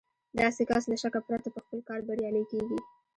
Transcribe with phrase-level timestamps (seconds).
[0.39, 2.79] داسې کس له شکه پرته په خپل کار بريالی کېږي.